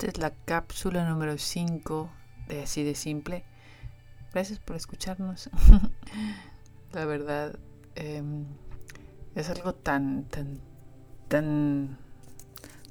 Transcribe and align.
Esta 0.00 0.12
es 0.12 0.18
la 0.18 0.30
cápsula 0.30 1.06
número 1.06 1.36
5 1.36 2.10
de 2.48 2.62
Así 2.62 2.82
de 2.82 2.94
Simple. 2.94 3.44
Gracias 4.32 4.58
por 4.58 4.74
escucharnos. 4.74 5.50
la 6.94 7.04
verdad, 7.04 7.58
em, 7.96 8.46
es 9.34 9.50
algo 9.50 9.74
tan, 9.74 10.24
tan, 10.24 10.58
tan 11.28 11.98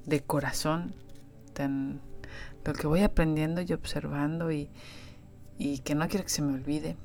de 0.05 0.21
corazón, 0.21 0.93
tan 1.53 1.99
lo 2.63 2.73
que 2.73 2.85
voy 2.85 3.01
aprendiendo 3.01 3.61
y 3.61 3.73
observando 3.73 4.51
y, 4.51 4.69
y 5.57 5.79
que 5.79 5.95
no 5.95 6.07
quiero 6.09 6.25
que 6.25 6.29
se 6.29 6.43
me 6.43 6.53
olvide. 6.53 6.95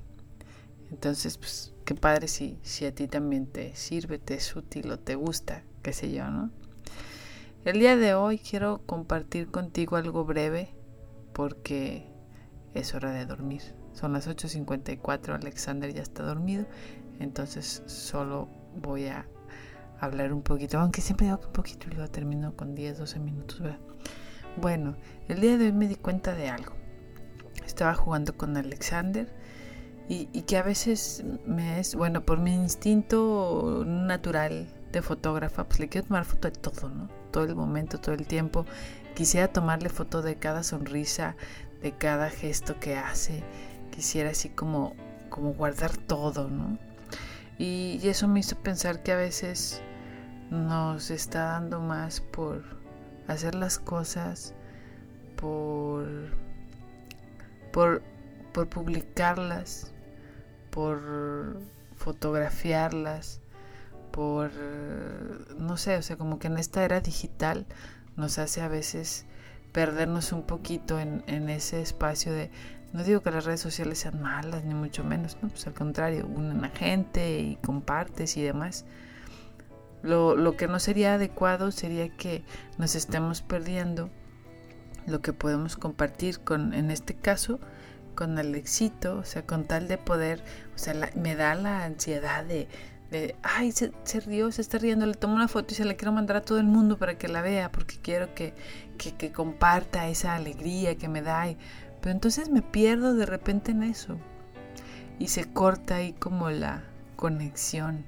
Entonces, 0.90 1.38
pues, 1.38 1.72
qué 1.86 1.94
padre 1.94 2.28
si, 2.28 2.58
si 2.60 2.84
a 2.84 2.94
ti 2.94 3.08
también 3.08 3.46
te 3.46 3.74
sirve, 3.74 4.18
te 4.18 4.34
es 4.34 4.54
útil 4.54 4.90
o 4.90 4.98
te 4.98 5.14
gusta, 5.14 5.62
qué 5.82 5.94
sé 5.94 6.12
yo, 6.12 6.28
¿no? 6.28 6.50
El 7.64 7.78
día 7.78 7.96
de 7.96 8.12
hoy 8.12 8.38
quiero 8.38 8.82
compartir 8.84 9.50
contigo 9.50 9.96
algo 9.96 10.26
breve 10.26 10.74
porque 11.32 12.06
es 12.74 12.94
hora 12.94 13.10
de 13.10 13.24
dormir. 13.24 13.62
Son 13.94 14.12
las 14.12 14.28
8.54, 14.28 15.34
Alexander 15.34 15.90
ya 15.90 16.02
está 16.02 16.24
dormido, 16.24 16.66
entonces 17.20 17.82
solo 17.86 18.50
voy 18.76 19.06
a 19.06 19.26
hablar 19.98 20.34
un 20.34 20.42
poquito, 20.42 20.78
aunque 20.78 21.00
siempre 21.00 21.26
digo 21.26 21.40
que 21.40 21.46
un 21.46 21.52
poquito 21.54 21.86
y 21.90 21.94
luego 21.94 22.10
termino 22.10 22.54
con 22.54 22.74
10, 22.74 22.98
12 22.98 23.18
minutos. 23.20 23.62
Bueno, 24.58 24.96
el 25.28 25.40
día 25.40 25.56
de 25.56 25.64
hoy 25.64 25.72
me 25.72 25.88
di 25.88 25.96
cuenta 25.96 26.34
de 26.34 26.50
algo. 26.50 26.74
Estaba 27.64 27.94
jugando 27.94 28.36
con 28.36 28.58
Alexander 28.58 29.34
y 30.06 30.42
que 30.42 30.58
a 30.58 30.62
veces 30.62 31.24
me 31.46 31.80
es, 31.80 31.94
bueno, 31.94 32.26
por 32.26 32.40
mi 32.40 32.52
instinto 32.52 33.84
natural 33.86 34.68
de 34.98 35.02
fotógrafa, 35.02 35.64
pues 35.64 35.80
le 35.80 35.88
quiero 35.88 36.06
tomar 36.06 36.24
foto 36.24 36.48
de 36.50 36.58
todo, 36.58 36.88
¿no? 36.88 37.08
Todo 37.30 37.44
el 37.44 37.54
momento, 37.54 38.00
todo 38.00 38.14
el 38.14 38.26
tiempo. 38.26 38.66
Quisiera 39.14 39.48
tomarle 39.48 39.88
foto 39.88 40.22
de 40.22 40.36
cada 40.36 40.62
sonrisa, 40.62 41.36
de 41.82 41.92
cada 41.92 42.30
gesto 42.30 42.78
que 42.80 42.96
hace. 42.96 43.44
Quisiera 43.90 44.30
así 44.30 44.48
como, 44.48 44.94
como 45.30 45.52
guardar 45.54 45.96
todo, 45.96 46.48
¿no? 46.48 46.78
Y, 47.58 48.00
y 48.02 48.08
eso 48.08 48.26
me 48.26 48.40
hizo 48.40 48.56
pensar 48.56 49.02
que 49.02 49.12
a 49.12 49.16
veces 49.16 49.80
nos 50.50 51.10
está 51.10 51.44
dando 51.44 51.80
más 51.80 52.20
por 52.20 52.62
hacer 53.28 53.54
las 53.54 53.78
cosas, 53.78 54.54
por, 55.36 56.06
por, 57.72 58.02
por 58.52 58.68
publicarlas, 58.68 59.92
por 60.70 61.58
fotografiarlas, 61.96 63.40
por, 64.14 64.52
no 65.58 65.76
sé, 65.76 65.96
o 65.96 66.02
sea, 66.02 66.16
como 66.16 66.38
que 66.38 66.46
en 66.46 66.56
esta 66.56 66.84
era 66.84 67.00
digital 67.00 67.66
nos 68.14 68.38
hace 68.38 68.60
a 68.60 68.68
veces 68.68 69.26
perdernos 69.72 70.30
un 70.30 70.44
poquito 70.44 71.00
en, 71.00 71.24
ese 71.48 71.82
espacio 71.82 72.32
de, 72.32 72.52
no 72.92 73.02
digo 73.02 73.22
que 73.22 73.32
las 73.32 73.44
redes 73.44 73.60
sociales 73.60 73.98
sean 73.98 74.22
malas, 74.22 74.62
ni 74.62 74.72
mucho 74.72 75.02
menos, 75.02 75.36
no, 75.42 75.48
pues 75.48 75.66
al 75.66 75.74
contrario, 75.74 76.28
unen 76.28 76.64
a 76.64 76.68
gente 76.68 77.40
y 77.40 77.56
compartes 77.56 78.36
y 78.36 78.42
demás. 78.42 78.84
Lo, 80.02 80.36
lo 80.36 80.56
que 80.56 80.68
no 80.68 80.78
sería 80.78 81.14
adecuado 81.14 81.72
sería 81.72 82.08
que 82.16 82.44
nos 82.78 82.94
estemos 82.94 83.42
perdiendo 83.42 84.10
lo 85.08 85.22
que 85.22 85.32
podemos 85.32 85.76
compartir 85.76 86.38
con, 86.38 86.72
en 86.72 86.92
este 86.92 87.16
caso, 87.16 87.58
con 88.14 88.38
el 88.38 88.54
éxito, 88.54 89.18
o 89.18 89.24
sea, 89.24 89.44
con 89.44 89.64
tal 89.64 89.88
de 89.88 89.98
poder, 89.98 90.40
o 90.72 90.78
sea, 90.78 90.94
me 91.16 91.34
da 91.34 91.56
la 91.56 91.84
ansiedad 91.84 92.44
de, 92.44 92.68
ay, 93.42 93.72
se, 93.72 93.92
se, 94.04 94.20
rió, 94.20 94.50
se 94.52 94.62
está 94.62 94.78
riendo, 94.78 95.06
le 95.06 95.14
tomo 95.14 95.34
una 95.34 95.48
foto 95.48 95.72
y 95.72 95.76
se 95.76 95.84
la 95.84 95.94
quiero 95.94 96.12
mandar 96.12 96.36
a 96.36 96.42
todo 96.42 96.58
el 96.58 96.66
mundo 96.66 96.98
para 96.98 97.18
que 97.18 97.28
la 97.28 97.42
vea, 97.42 97.70
porque 97.70 97.96
quiero 98.00 98.34
que, 98.34 98.54
que, 98.98 99.14
que 99.14 99.32
comparta 99.32 100.08
esa 100.08 100.34
alegría 100.34 100.96
que 100.96 101.08
me 101.08 101.22
da. 101.22 101.46
Pero 102.00 102.12
entonces 102.12 102.50
me 102.50 102.62
pierdo 102.62 103.14
de 103.14 103.26
repente 103.26 103.72
en 103.72 103.82
eso. 103.82 104.18
Y 105.18 105.28
se 105.28 105.44
corta 105.44 105.96
ahí 105.96 106.12
como 106.12 106.50
la 106.50 106.82
conexión. 107.16 108.04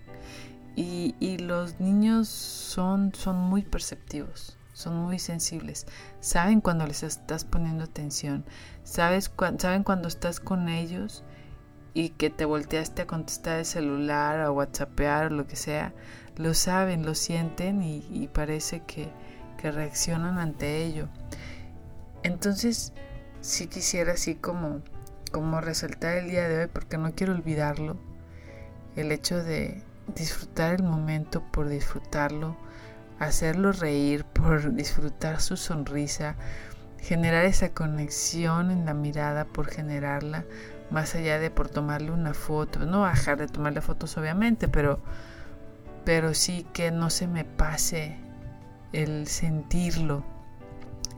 Y, 0.75 1.15
y 1.21 1.39
los 1.39 1.81
niños 1.81 2.29
son, 2.29 3.15
son 3.15 3.37
muy 3.37 3.63
perceptivos, 3.63 4.59
son 4.75 4.97
muy 4.97 5.19
sensibles. 5.19 5.87
Saben 6.21 6.61
cuando 6.61 6.87
les 6.87 7.03
estás 7.03 7.45
poniendo 7.45 7.85
atención, 7.85 8.45
sabes 8.85 9.31
cu 9.31 9.47
saben 9.59 9.85
cuando 9.85 10.09
estás 10.09 10.39
con 10.39 10.69
ellos 10.69 11.25
y 11.97 12.11
que 12.11 12.29
te 12.29 12.45
volteaste 12.45 13.01
a 13.01 13.07
contestar 13.07 13.61
el 13.61 13.65
celular 13.65 14.41
o 14.41 14.53
whatsappear 14.53 15.33
lo 15.33 15.47
que 15.47 15.57
sea, 15.57 15.95
lo 16.37 16.53
saben, 16.53 17.07
lo 17.07 17.15
sienten 17.15 17.83
y, 17.83 18.29
parece 18.35 18.81
que, 18.81 19.09
que, 19.57 19.71
reaccionan 19.71 20.39
ante 20.39 20.85
ello. 20.85 21.09
Entonces, 22.23 22.93
sí 23.41 23.67
quisiera 23.69 24.13
así 24.13 24.35
como, 24.35 24.83
como 25.33 25.63
resaltar 25.63 26.19
el 26.19 26.29
día 26.29 26.47
de 26.51 26.65
hoy, 26.65 26.71
porque 26.71 26.99
no 26.99 27.15
quiero 27.15 27.33
olvidarlo, 27.33 27.97
el 28.95 29.11
hecho 29.11 29.43
de 29.43 29.83
disfrutar 30.15 30.75
el 30.75 30.83
momento 30.83 31.43
por 31.51 31.67
disfrutarlo, 31.67 32.59
hacerlo 33.19 33.73
reír 33.73 34.25
por 34.35 34.75
disfrutar 34.75 35.41
su 35.41 35.57
sonrisa, 35.57 36.37
generar 37.01 37.47
esa 37.47 37.71
conexión 37.71 38.71
en 38.71 38.85
la 38.85 38.93
mirada 38.93 39.47
por 39.47 39.69
generarla, 39.69 40.45
más 40.91 41.15
allá 41.15 41.39
de 41.39 41.51
por 41.51 41.69
tomarle 41.69 42.11
una 42.11 42.35
foto, 42.35 42.81
no 42.81 43.01
bajar 43.01 43.39
de 43.39 43.49
tomarle 43.49 43.81
fotos 43.81 44.17
obviamente, 44.17 44.69
pero, 44.69 45.01
pero 46.05 46.35
sí 46.35 46.67
que 46.73 46.91
no 46.91 47.11
se 47.11 47.27
me 47.27 47.45
pase 47.45 48.17
el 48.93 49.27
sentirlo, 49.27 50.25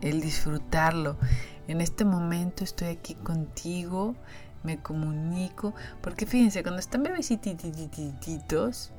el 0.01 0.21
disfrutarlo. 0.21 1.17
En 1.67 1.81
este 1.81 2.05
momento 2.05 2.65
estoy 2.65 2.89
aquí 2.89 3.15
contigo, 3.15 4.17
me 4.63 4.79
comunico, 4.79 5.75
porque 6.01 6.27
fíjense, 6.27 6.63
cuando 6.63 6.81
están 6.81 7.03
bebecititos, 7.03 8.93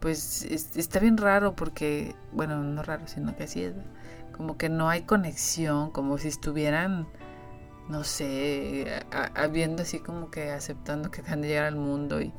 pues 0.00 0.42
está 0.76 0.98
bien 0.98 1.16
raro 1.16 1.54
porque, 1.54 2.14
bueno, 2.32 2.62
no 2.62 2.82
raro, 2.82 3.06
sino 3.06 3.34
que 3.36 3.44
así 3.44 3.62
es, 3.62 3.74
como 4.36 4.56
que 4.56 4.68
no 4.68 4.88
hay 4.88 5.02
conexión, 5.02 5.90
como 5.90 6.18
si 6.18 6.28
estuvieran 6.28 7.06
no 7.88 8.04
sé, 8.04 9.04
habiendo 9.34 9.82
así 9.82 9.98
como 9.98 10.30
que 10.30 10.50
aceptando 10.50 11.10
que 11.10 11.20
acaban 11.20 11.42
de 11.42 11.48
llegar 11.48 11.64
al 11.64 11.76
mundo 11.76 12.20
y, 12.20 12.32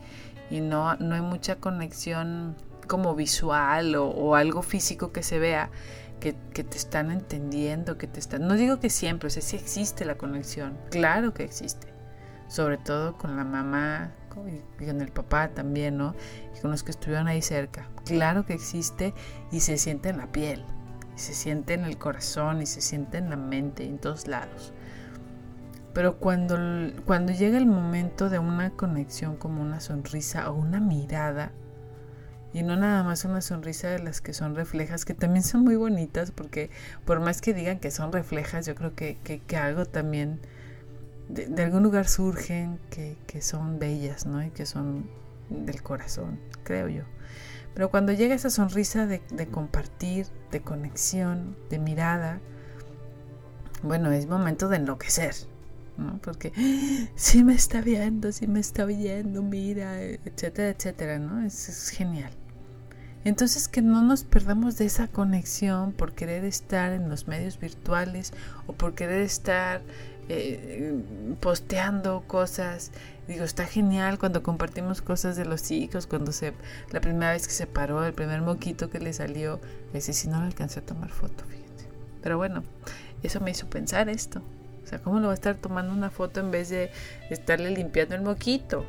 y 0.49 0.61
no, 0.61 0.95
no 0.95 1.15
hay 1.15 1.21
mucha 1.21 1.57
conexión 1.57 2.55
como 2.87 3.15
visual 3.15 3.95
o, 3.95 4.07
o 4.07 4.35
algo 4.35 4.61
físico 4.61 5.11
que 5.11 5.23
se 5.23 5.39
vea, 5.39 5.69
que, 6.19 6.35
que, 6.53 6.63
te 6.63 6.77
están 6.77 7.11
entendiendo, 7.11 7.97
que 7.97 8.07
te 8.07 8.19
están... 8.19 8.47
No 8.47 8.55
digo 8.55 8.79
que 8.79 8.89
siempre, 8.89 9.27
o 9.27 9.29
sea, 9.29 9.41
sí 9.41 9.55
existe 9.55 10.05
la 10.05 10.15
conexión, 10.15 10.77
claro 10.89 11.33
que 11.33 11.43
existe, 11.43 11.87
sobre 12.47 12.77
todo 12.77 13.17
con 13.17 13.35
la 13.35 13.43
mamá 13.43 14.13
y 14.79 14.85
con 14.85 15.01
el 15.01 15.11
papá 15.11 15.49
también, 15.49 15.97
¿no? 15.97 16.15
Y 16.55 16.59
con 16.61 16.71
los 16.71 16.83
que 16.83 16.91
estuvieron 16.91 17.27
ahí 17.27 17.41
cerca. 17.41 17.89
Claro 18.05 18.45
que 18.45 18.53
existe 18.53 19.13
y 19.51 19.59
se 19.59 19.77
siente 19.77 20.09
en 20.09 20.17
la 20.17 20.31
piel, 20.31 20.65
se 21.15 21.33
siente 21.33 21.73
en 21.73 21.85
el 21.85 21.97
corazón, 21.97 22.61
y 22.61 22.65
se 22.65 22.81
siente 22.81 23.17
en 23.17 23.29
la 23.29 23.37
mente, 23.37 23.85
en 23.85 23.99
todos 23.99 24.27
lados. 24.27 24.72
Pero 25.93 26.17
cuando, 26.17 26.57
cuando 27.05 27.31
llega 27.31 27.57
el 27.57 27.67
momento 27.67 28.29
de 28.29 28.39
una 28.39 28.71
conexión 28.71 29.37
como 29.37 29.61
una 29.61 29.79
sonrisa 29.79 30.49
o 30.49 30.55
una 30.55 30.79
mirada, 30.79 31.51
y 32.51 32.61
no 32.61 32.75
nada 32.75 33.03
más 33.03 33.25
una 33.25 33.41
sonrisa 33.41 33.89
de 33.89 33.99
las 33.99 34.21
que 34.21 34.33
son 34.33 34.55
reflejas, 34.55 35.05
que 35.05 35.13
también 35.13 35.43
son 35.43 35.63
muy 35.63 35.75
bonitas, 35.75 36.31
porque 36.31 36.69
por 37.05 37.19
más 37.19 37.41
que 37.41 37.53
digan 37.53 37.79
que 37.79 37.91
son 37.91 38.11
reflejas, 38.11 38.65
yo 38.65 38.75
creo 38.75 38.95
que, 38.95 39.17
que, 39.23 39.39
que 39.39 39.57
algo 39.57 39.85
también 39.85 40.39
de, 41.29 41.63
algún 41.63 41.83
lugar 41.83 42.07
surgen 42.07 42.79
que, 42.89 43.17
que 43.27 43.41
son 43.41 43.79
bellas, 43.79 44.25
¿no? 44.25 44.43
Y 44.43 44.51
que 44.51 44.65
son 44.65 45.09
del 45.49 45.81
corazón, 45.81 46.39
creo 46.63 46.87
yo. 46.89 47.03
Pero 47.73 47.89
cuando 47.89 48.13
llega 48.13 48.35
esa 48.35 48.51
sonrisa 48.51 49.07
de 49.07 49.47
compartir, 49.50 50.27
de 50.51 50.62
conexión, 50.62 51.56
de 51.71 51.79
mirada, 51.79 52.39
bueno, 53.81 54.12
es 54.12 54.27
momento 54.27 54.69
de 54.69 54.77
enloquecer, 54.77 55.33
¿no? 55.98 56.19
Porque 56.22 56.51
si 57.16 57.44
me 57.44 57.54
está 57.54 57.81
viendo, 57.81 58.31
si 58.31 58.48
me 58.48 58.60
está 58.60 58.86
viendo, 58.86 59.42
mira, 59.42 60.01
etcétera, 60.01 60.69
etcétera, 60.69 61.19
¿no? 61.19 61.45
Es, 61.45 61.69
es, 61.69 61.90
genial. 61.90 62.31
Entonces 63.25 63.69
que 63.69 63.81
no 63.81 64.01
nos 64.01 64.24
perdamos 64.24 64.78
de 64.78 64.86
esa 64.86 65.07
conexión 65.07 65.94
por 65.94 66.13
querer 66.13 66.44
estar 66.44 66.92
en 66.92 67.10
los 67.10 67.28
medios 67.28 67.57
virtuales 67.57 68.34
o 68.68 68.74
por 68.74 68.95
querer 68.95 69.22
estar 69.22 69.81
eh, 70.30 71.04
posteando 71.42 72.24
cosas. 72.28 72.92
Digo, 73.28 73.44
está 73.44 73.66
genial 73.66 74.19
cuando 74.19 74.44
compartimos 74.44 75.01
cosas 75.01 75.36
de 75.36 75.45
los 75.45 75.72
hijos, 75.72 76.07
cuando 76.07 76.31
se, 76.31 76.54
la 76.92 77.01
primera 77.01 77.31
vez 77.31 77.48
que 77.48 77.54
se 77.54 77.68
paró, 77.68 78.06
el 78.06 78.13
primer 78.13 78.42
moquito 78.42 78.90
que 78.90 79.00
le 79.00 79.13
salió, 79.13 79.60
ese 79.94 80.13
sí 80.13 80.28
no 80.28 80.40
le 80.40 80.48
alcancé 80.48 80.80
a 80.80 80.86
tomar 80.86 81.10
foto, 81.10 81.44
fíjense. 81.45 81.88
Pero 82.22 82.38
bueno, 82.38 82.63
eso 83.22 83.40
me 83.40 83.51
hizo 83.51 83.69
pensar 83.69 84.10
esto. 84.10 84.42
O 84.83 84.88
sea, 84.88 85.00
¿cómo 85.00 85.19
lo 85.19 85.27
va 85.27 85.33
a 85.33 85.35
estar 85.35 85.56
tomando 85.56 85.94
una 85.94 86.09
foto 86.09 86.39
en 86.39 86.51
vez 86.51 86.69
de 86.69 86.91
estarle 87.30 87.71
limpiando 87.71 88.15
el 88.15 88.21
moquito? 88.21 88.85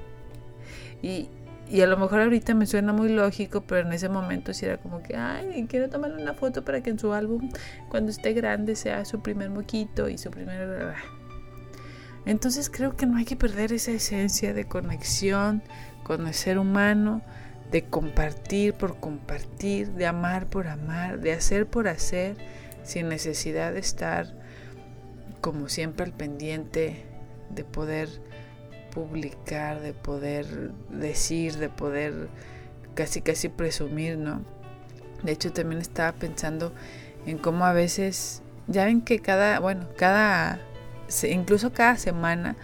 Y, 1.02 1.28
y 1.70 1.80
a 1.80 1.86
lo 1.86 1.96
mejor 1.96 2.20
ahorita 2.20 2.54
me 2.54 2.66
suena 2.66 2.92
muy 2.92 3.08
lógico, 3.08 3.62
pero 3.62 3.86
en 3.86 3.92
ese 3.92 4.08
momento 4.08 4.52
sí 4.52 4.66
era 4.66 4.78
como 4.78 5.02
que, 5.02 5.16
ay, 5.16 5.66
quiero 5.68 5.88
tomarle 5.88 6.22
una 6.22 6.34
foto 6.34 6.64
para 6.64 6.82
que 6.82 6.90
en 6.90 6.98
su 6.98 7.12
álbum, 7.12 7.50
cuando 7.88 8.10
esté 8.10 8.32
grande, 8.32 8.76
sea 8.76 9.04
su 9.04 9.20
primer 9.20 9.50
moquito 9.50 10.08
y 10.08 10.18
su 10.18 10.30
primer... 10.30 10.94
Entonces 12.26 12.70
creo 12.70 12.96
que 12.96 13.06
no 13.06 13.18
hay 13.18 13.24
que 13.24 13.36
perder 13.36 13.72
esa 13.72 13.92
esencia 13.92 14.54
de 14.54 14.66
conexión 14.66 15.62
con 16.04 16.26
el 16.26 16.34
ser 16.34 16.58
humano, 16.58 17.22
de 17.70 17.84
compartir 17.84 18.74
por 18.74 18.98
compartir, 18.98 19.90
de 19.92 20.06
amar 20.06 20.46
por 20.46 20.68
amar, 20.68 21.20
de 21.20 21.32
hacer 21.32 21.66
por 21.66 21.88
hacer, 21.88 22.36
sin 22.82 23.08
necesidad 23.08 23.72
de 23.72 23.80
estar 23.80 24.32
como 25.44 25.68
siempre 25.68 26.06
al 26.06 26.14
pendiente 26.14 27.04
de 27.50 27.64
poder 27.64 28.08
publicar, 28.94 29.82
de 29.82 29.92
poder 29.92 30.72
decir, 30.88 31.58
de 31.58 31.68
poder 31.68 32.30
casi 32.94 33.20
casi 33.20 33.50
presumir, 33.50 34.16
¿no? 34.16 34.40
De 35.22 35.32
hecho 35.32 35.52
también 35.52 35.82
estaba 35.82 36.12
pensando 36.12 36.72
en 37.26 37.36
cómo 37.36 37.66
a 37.66 37.74
veces, 37.74 38.40
ya 38.68 38.86
ven 38.86 39.02
que 39.02 39.18
cada, 39.18 39.60
bueno, 39.60 39.86
cada, 39.98 40.60
incluso 41.30 41.74
cada 41.74 41.98
semana, 41.98 42.56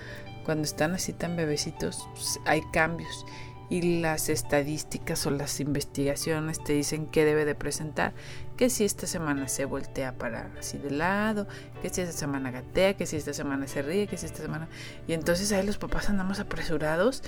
cuando 0.47 0.65
están 0.65 0.94
así 0.94 1.12
tan 1.12 1.37
bebecitos, 1.37 2.09
pues, 2.15 2.41
hay 2.47 2.62
cambios 2.73 3.27
y 3.70 4.00
las 4.00 4.28
estadísticas 4.28 5.25
o 5.26 5.31
las 5.31 5.61
investigaciones 5.61 6.62
te 6.62 6.72
dicen 6.72 7.06
qué 7.06 7.25
debe 7.25 7.44
de 7.44 7.55
presentar, 7.55 8.12
que 8.56 8.69
si 8.69 8.84
esta 8.84 9.06
semana 9.06 9.46
se 9.46 9.64
voltea 9.64 10.19
para 10.19 10.50
así 10.58 10.76
de 10.76 10.90
lado, 10.90 11.46
que 11.81 11.88
si 11.88 12.00
esta 12.00 12.12
semana 12.12 12.50
gatea, 12.50 12.94
que 12.94 13.06
si 13.06 13.17
esta 13.17 13.32
semana 13.32 13.69
se 13.69 13.82
ríe, 13.82 14.08
que 14.08 14.19
si 14.19 14.26
esta 14.26 14.43
semana... 14.43 14.69
Y 15.06 15.12
entonces 15.12 15.52
ahí 15.52 15.64
los 15.64 15.78
papás 15.78 16.11
andamos 16.11 16.40
apresurados 16.40 17.22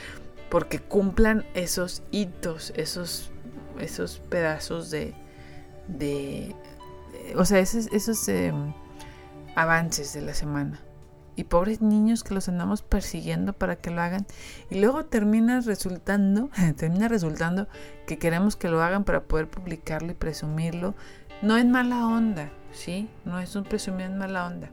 porque 0.50 0.80
cumplan 0.80 1.46
esos 1.54 2.02
hitos, 2.10 2.72
esos, 2.76 3.30
esos 3.78 4.18
pedazos 4.18 4.90
de... 4.90 5.14
de 5.86 6.56
o 7.36 7.44
sea, 7.44 7.60
esos, 7.60 7.86
esos 7.92 8.28
em, 8.28 8.74
avances 9.54 10.12
de 10.12 10.22
la 10.22 10.34
semana 10.34 10.80
y 11.37 11.44
pobres 11.44 11.81
niños 11.81 12.25
que 12.25 12.34
los 12.34 12.49
andamos 12.49 12.82
persiguiendo 12.82 13.52
para 13.52 13.76
que 13.76 13.90
lo 13.90 14.02
hagan. 14.02 14.26
Y 14.70 14.81
luego 14.81 15.05
termina 15.05 15.61
resultando 15.61 16.50
termina 16.76 17.08
resultando 17.08 17.69
que 18.06 18.19
queremos 18.19 18.56
que 18.56 18.69
lo 18.69 18.82
hagan 18.82 19.05
para 19.05 19.23
poder 19.23 19.49
publicarlo 19.49 20.12
y 20.12 20.14
presumirlo. 20.14 20.94
No 21.40 21.58
en 21.58 21.70
mala 21.70 22.06
onda 22.06 22.50
sí 22.73 23.08
no 23.25 23.38
es 23.38 23.55
un 23.55 23.64
presumir 23.64 24.06
en 24.06 24.19
mala 24.19 24.46
onda 24.46 24.70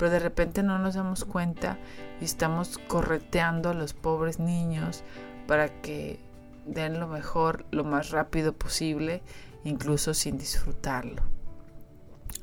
pero 0.00 0.10
de 0.10 0.18
repente 0.18 0.62
no 0.62 0.78
nos 0.78 0.94
damos 0.94 1.26
cuenta 1.26 1.76
y 2.22 2.24
estamos 2.24 2.78
correteando 2.78 3.68
a 3.68 3.74
los 3.74 3.92
pobres 3.92 4.38
niños 4.38 5.04
para 5.46 5.68
que 5.82 6.18
den 6.64 6.98
lo 6.98 7.06
mejor 7.06 7.66
lo 7.70 7.84
más 7.84 8.10
rápido 8.10 8.54
posible 8.54 9.22
incluso 9.62 10.14
sin 10.14 10.38
disfrutarlo 10.38 11.22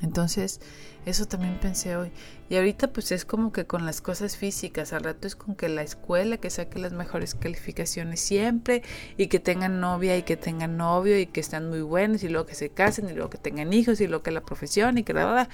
entonces, 0.00 0.60
eso 1.06 1.26
también 1.26 1.58
pensé 1.60 1.96
hoy. 1.96 2.12
Y 2.48 2.56
ahorita 2.56 2.92
pues 2.92 3.12
es 3.12 3.24
como 3.24 3.52
que 3.52 3.66
con 3.66 3.84
las 3.84 4.00
cosas 4.00 4.36
físicas, 4.36 4.92
al 4.92 5.04
rato 5.04 5.26
es 5.26 5.36
con 5.36 5.54
que 5.54 5.68
la 5.68 5.82
escuela 5.82 6.36
que 6.36 6.50
saque 6.50 6.78
las 6.78 6.92
mejores 6.92 7.34
calificaciones 7.34 8.20
siempre 8.20 8.82
y 9.16 9.26
que 9.26 9.40
tengan 9.40 9.80
novia 9.80 10.16
y 10.16 10.22
que 10.22 10.36
tengan 10.36 10.76
novio 10.76 11.18
y 11.18 11.26
que 11.26 11.40
están 11.40 11.68
muy 11.68 11.82
buenos 11.82 12.22
y 12.22 12.28
luego 12.28 12.46
que 12.46 12.54
se 12.54 12.70
casen 12.70 13.08
y 13.08 13.12
luego 13.12 13.30
que 13.30 13.38
tengan 13.38 13.72
hijos 13.72 14.00
y 14.00 14.06
luego 14.06 14.22
que 14.22 14.30
la 14.30 14.42
profesión 14.42 14.98
y 14.98 15.02
que 15.02 15.14
la 15.14 15.48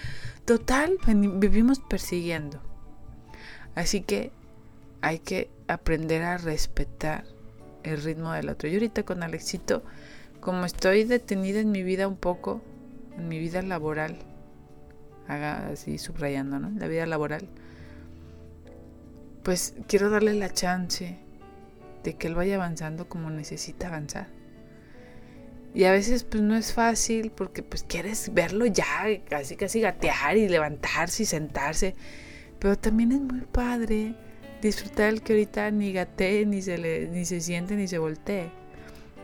Total, 0.44 0.98
vivimos 1.06 1.80
persiguiendo. 1.80 2.60
Así 3.74 4.02
que 4.02 4.30
hay 5.00 5.18
que 5.18 5.50
aprender 5.68 6.22
a 6.22 6.38
respetar 6.38 7.24
el 7.82 8.02
ritmo 8.02 8.32
del 8.32 8.48
otro. 8.48 8.68
Yo 8.68 8.76
ahorita 8.76 9.04
con 9.04 9.22
Alexito, 9.22 9.82
como 10.40 10.64
estoy 10.64 11.04
detenida 11.04 11.60
en 11.60 11.70
mi 11.70 11.82
vida 11.82 12.06
un 12.08 12.16
poco, 12.16 12.62
en 13.16 13.28
mi 13.28 13.38
vida 13.38 13.62
laboral, 13.62 14.16
haga 15.28 15.68
así 15.68 15.98
subrayando, 15.98 16.58
¿no? 16.58 16.70
La 16.78 16.88
vida 16.88 17.06
laboral. 17.06 17.48
Pues 19.42 19.74
quiero 19.88 20.10
darle 20.10 20.34
la 20.34 20.52
chance 20.52 21.18
de 22.02 22.14
que 22.14 22.26
él 22.26 22.34
vaya 22.34 22.56
avanzando 22.56 23.08
como 23.08 23.30
necesita 23.30 23.88
avanzar. 23.88 24.28
Y 25.74 25.84
a 25.84 25.92
veces 25.92 26.22
pues 26.22 26.42
no 26.42 26.54
es 26.54 26.72
fácil 26.72 27.32
porque 27.32 27.62
pues 27.64 27.82
quieres 27.82 28.32
verlo 28.32 28.64
ya, 28.66 28.86
casi 29.28 29.56
casi 29.56 29.80
gatear 29.80 30.36
y 30.36 30.48
levantarse 30.48 31.24
y 31.24 31.26
sentarse. 31.26 31.96
Pero 32.60 32.78
también 32.78 33.12
es 33.12 33.20
muy 33.20 33.40
padre 33.40 34.14
disfrutar 34.62 35.08
el 35.08 35.22
que 35.22 35.32
ahorita 35.32 35.70
ni 35.72 35.92
gatee, 35.92 36.46
ni 36.46 36.62
se, 36.62 36.78
le, 36.78 37.08
ni 37.08 37.24
se 37.24 37.40
siente, 37.40 37.74
ni 37.74 37.88
se 37.88 37.98
voltee. 37.98 38.50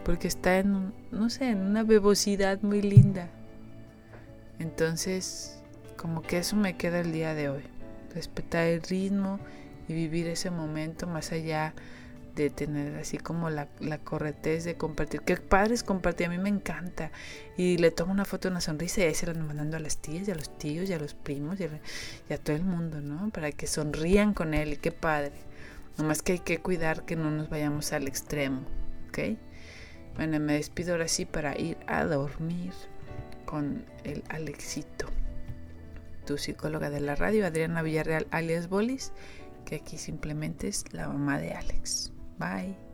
Porque 0.05 0.27
está 0.29 0.59
en, 0.59 0.93
no 1.13 1.31
sé, 1.31 1.51
en 1.51 1.61
una 1.61 1.85
bebosidad 1.85 2.61
muy 2.63 2.83
linda. 2.83 3.31
Entonces, 4.61 5.59
como 5.97 6.23
que 6.23 6.39
eso 6.39 6.55
me 6.55 6.77
queda 6.77 7.01
el 7.01 7.13
día 7.13 7.35
de 7.35 7.49
hoy. 7.49 7.63
Respetar 8.15 8.67
el 8.67 8.83
ritmo 8.83 9.41
y 9.89 9.95
vivir 9.95 10.29
ese 10.29 10.51
momento 10.51 11.07
más 11.07 11.33
allá 11.33 11.75
de 12.37 12.51
tener 12.51 12.97
así 12.97 13.17
como 13.17 13.49
la, 13.49 13.69
la 13.81 13.99
corretez 13.99 14.65
de 14.65 14.77
compartir. 14.77 15.23
Qué 15.23 15.37
padre 15.37 15.75
es 15.75 15.83
compartir, 15.83 16.27
a 16.27 16.31
mí 16.31 16.37
me 16.37 16.51
encanta. 16.51 17.11
Y 17.57 17.79
le 17.79 17.91
tomo 17.91 18.13
una 18.13 18.27
foto, 18.27 18.49
una 18.49 18.61
sonrisa 18.61 19.01
y 19.01 19.05
ahí 19.05 19.15
se 19.15 19.27
la 19.27 19.35
mandando 19.35 19.79
a 19.79 19.81
las 19.81 19.97
tías 19.97 20.29
y 20.29 20.31
a 20.31 20.35
los 20.35 20.57
tíos 20.59 20.91
y 20.91 20.93
a 20.93 20.99
los 20.99 21.15
primos 21.15 21.59
y 21.59 21.65
a, 22.33 22.39
todo 22.39 22.55
el 22.55 22.65
mundo, 22.65 23.01
¿no? 23.01 23.31
Para 23.31 23.53
que 23.53 23.67
sonrían 23.67 24.35
con 24.35 24.53
él 24.53 24.75
y 24.75 24.77
qué 24.77 24.93
padre. 24.93 25.33
Nomás 25.97 26.21
que 26.21 26.33
hay 26.33 26.39
que 26.39 26.59
cuidar 26.59 27.07
que 27.07 27.17
no 27.17 27.31
nos 27.31 27.49
vayamos 27.49 27.95
al 27.95 28.07
extremo, 28.07 28.61
¿ok? 29.09 29.39
Bueno, 30.17 30.39
me 30.39 30.53
despido 30.55 30.93
ahora 30.93 31.09
sí 31.09 31.25
para 31.25 31.59
ir 31.59 31.79
a 31.87 32.05
dormir 32.05 32.73
con 33.51 33.85
el 34.05 34.23
Alexito, 34.29 35.07
tu 36.25 36.39
psicóloga 36.39 36.89
de 36.89 37.01
la 37.01 37.17
radio, 37.17 37.45
Adriana 37.45 37.83
Villarreal 37.83 38.29
alias 38.31 38.69
Bolis, 38.69 39.13
que 39.65 39.77
aquí 39.77 39.99
simplemente 39.99 40.69
es 40.69 40.85
la 40.93 41.09
mamá 41.09 41.39
de 41.39 41.53
Alex. 41.53 42.13
Bye. 42.39 42.90